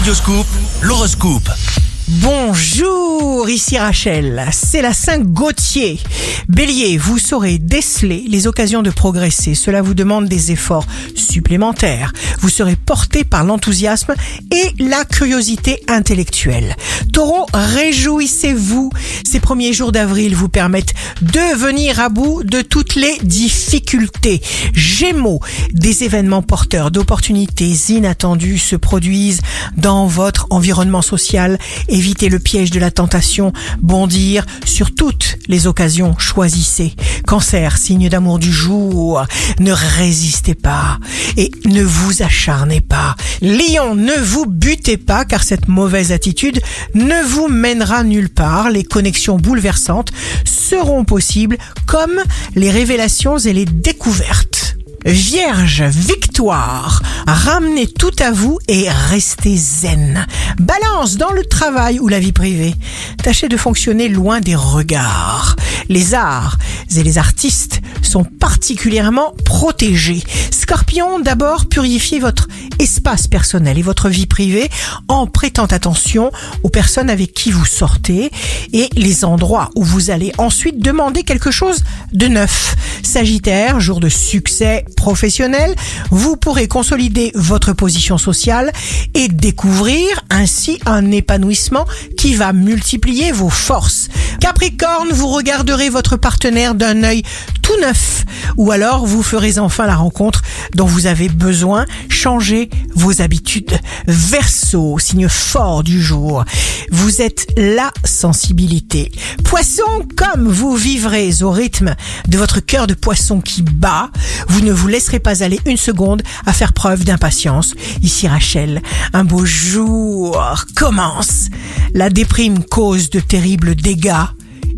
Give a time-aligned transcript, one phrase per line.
[0.00, 0.46] Radioscoop,
[0.80, 1.79] l'horoscope.
[2.14, 6.00] Bonjour, ici Rachel, c'est la Saint Gauthier.
[6.48, 9.54] Bélier, vous saurez déceler les occasions de progresser.
[9.54, 12.12] Cela vous demande des efforts supplémentaires.
[12.40, 14.14] Vous serez porté par l'enthousiasme
[14.50, 16.74] et la curiosité intellectuelle.
[17.12, 18.90] Taureau, réjouissez-vous.
[19.24, 24.42] Ces premiers jours d'avril vous permettent de venir à bout de toutes les difficultés.
[24.74, 25.40] Gémeaux,
[25.72, 29.42] des événements porteurs d'opportunités inattendues se produisent
[29.76, 31.56] dans votre environnement social
[32.00, 36.94] évitez le piège de la tentation, bondir sur toutes les occasions, choisissez.
[37.26, 39.22] Cancer, signe d'amour du jour,
[39.58, 40.98] ne résistez pas
[41.36, 43.16] et ne vous acharnez pas.
[43.42, 46.62] Lion, ne vous butez pas car cette mauvaise attitude
[46.94, 48.70] ne vous mènera nulle part.
[48.70, 50.10] Les connexions bouleversantes
[50.46, 52.18] seront possibles comme
[52.54, 54.59] les révélations et les découvertes.
[55.06, 60.26] Vierge, victoire, ramenez tout à vous et restez zen.
[60.58, 62.74] Balance dans le travail ou la vie privée.
[63.22, 65.56] Tâchez de fonctionner loin des regards.
[65.88, 66.58] Les arts
[66.94, 70.22] et les artistes sont particulièrement protégés.
[70.50, 72.48] Scorpion, d'abord purifiez votre
[72.80, 74.70] espace personnel et votre vie privée
[75.06, 78.30] en prêtant attention aux personnes avec qui vous sortez
[78.72, 82.74] et les endroits où vous allez ensuite demander quelque chose de neuf.
[83.02, 85.74] Sagittaire, jour de succès professionnel,
[86.10, 88.72] vous pourrez consolider votre position sociale
[89.12, 91.84] et découvrir ainsi un épanouissement
[92.16, 94.08] qui va multiplier vos forces.
[94.40, 97.22] Capricorne, vous regarderez votre partenaire d'un œil
[97.62, 98.24] tout neuf
[98.56, 100.42] ou alors vous ferez enfin la rencontre
[100.74, 103.78] dont vous avez besoin, changez vos habitudes.
[104.06, 106.44] Verseau, signe fort du jour,
[106.90, 109.12] vous êtes la sensibilité.
[109.44, 111.94] Poisson, comme vous vivrez au rythme
[112.28, 114.10] de votre cœur de poisson qui bat,
[114.48, 117.74] vous ne vous laisserez pas aller une seconde à faire preuve d'impatience.
[118.02, 121.50] Ici Rachel, un beau jour commence.
[121.94, 124.26] La déprime cause de terribles dégâts.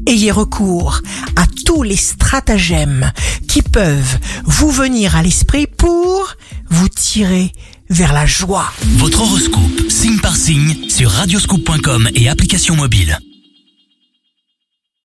[0.07, 1.01] Ayez recours
[1.37, 3.13] à tous les stratagèmes
[3.49, 6.37] qui peuvent vous venir à l'esprit pour
[6.71, 7.53] vous tirer
[7.91, 8.73] vers la joie.
[8.97, 13.19] Votre horoscope, signe par signe, sur radioscoop.com et application mobile.